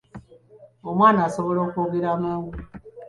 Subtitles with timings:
[0.89, 2.51] Omwana asobola okwogera amangu.